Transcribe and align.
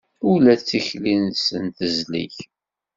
Ula 0.31 0.53
d 0.59 0.61
tikli-nsen 0.61 1.65
tezleg. 1.77 2.35